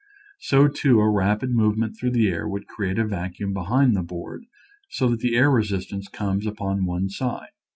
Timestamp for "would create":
2.47-2.97